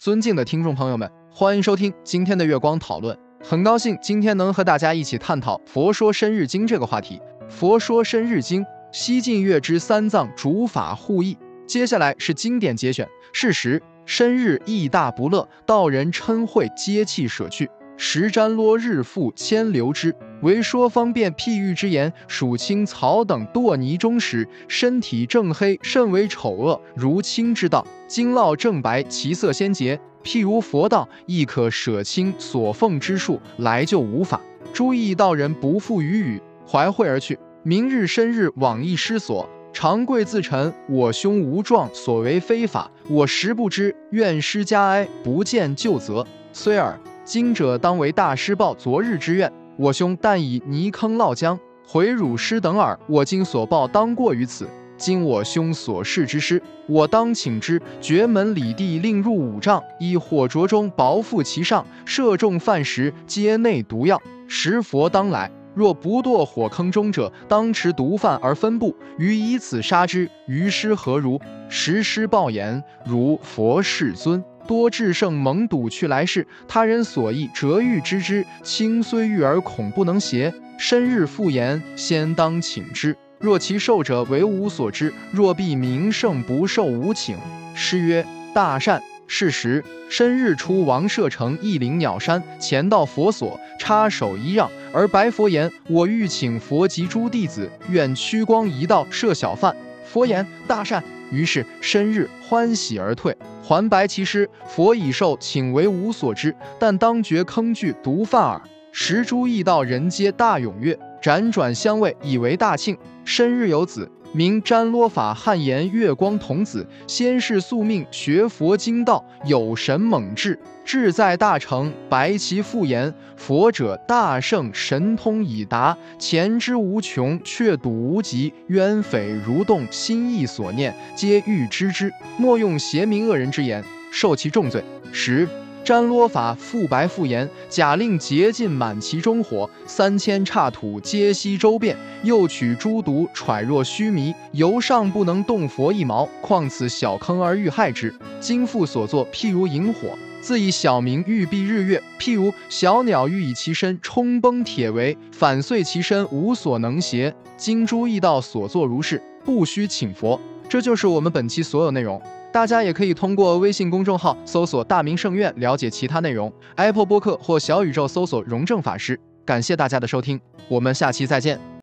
[0.00, 3.14] 尊敬的听众朋友们，欢迎收听今天的月光讨论。
[3.44, 7.20] 很高兴今天能和大家一起探讨《佛说生日经》这个话题。
[7.50, 11.36] 《佛说生日经》，西晋月之三藏主法护译。
[11.66, 13.06] 接下来是经典节选。
[13.34, 17.70] 是时，身日意大不乐，道人嗔恚，皆弃舍去。
[18.02, 22.10] 时瞻罗日复牵留之，为说方便譬喻之言。
[22.26, 30.00] 属青草等堕泥中时，身体正黑，甚为丑恶，如青之道；经络正白，其色鲜洁。
[30.24, 34.40] 譬如佛道，亦可舍清所奉之术来救无法。
[34.72, 37.38] 诸意道人不复语语，怀惠而去。
[37.62, 43.94] 明日申日，往亦失所，长跪自陈：我兄无状，所为非法，我实不知。
[44.12, 46.26] 愿施加哀，不见旧责。
[46.54, 46.98] 虽尔。
[47.24, 52.98] 今者当为大师报昨日之怨，我兄但以泥坑涝江，回汝师等耳。
[53.06, 54.66] 我今所报当过于此。
[54.96, 57.80] 今我兄所示之师，我当请之。
[58.00, 64.20] 绝门里地，令入五丈，以火灼中，薄覆其上，射中饭食，皆内毒药。
[64.48, 70.28] 食佛当来，若不堕火坑中者，当持毒饭而分布，于以此杀之。
[70.46, 71.40] 于师何如？
[71.68, 74.42] 时师报言，如佛世尊。
[74.70, 80.54] 多智胜蒙堵去来世，他人所忆折欲知之，轻虽欲而恐不能邪。
[80.78, 83.16] 深日复言，先当请之。
[83.40, 87.36] 若其受者为吾所知，若必名胜不受吾请。
[87.74, 89.02] 诗曰：大善。
[89.26, 99.74] 是时，深日出王舍城一灵鸟山，前到佛所，插手一让，而白佛言：我欲请佛及诸弟子，愿屈光一道设小饭。
[100.04, 101.02] 佛言：大善。
[101.30, 104.48] 于是申日欢喜而退，还白其师。
[104.66, 108.60] 佛已受，请为吾所知，但当觉坑具毒犯耳。
[108.92, 112.98] 时诸异道人皆大踊跃，辗转相位，以为大庆。
[113.24, 114.10] 申日有子。
[114.32, 121.92] 名瞻罗法汉言月光童子，先是宿命学佛经道，有神猛志，志在大成。
[122.08, 128.52] 白其复言：佛者大圣神通已达，前知无穷，却睹无极。
[128.68, 132.12] 冤匪如动心意所念，皆欲知之。
[132.36, 134.84] 莫用邪名恶人之言，受其重罪。
[135.10, 135.48] 十。
[135.90, 141.96] 山罗法复白复言，假令竭尽满其中火，三千刹土皆悉周遍。
[142.22, 148.14] 又取诸毒揣若须弥，犹尚不能动佛一毛，况此小坑而欲害之？
[148.38, 157.34] 今复所作，譬如引火，自以小明欲蔽日月；譬如小鸟欲以其身冲崩铁围，反碎其身，无所能邪。
[157.56, 160.40] 今诸异道所作如是，不须请佛。
[160.68, 162.22] 这就是我们本期所有内容。
[162.52, 169.18] 大家也可以通过微信公众号搜索“大明圣院”了解其他内容，Apple 播客或小宇宙搜索“荣正法师”。
[169.46, 171.79] 感谢大家的收听，我们下期再见。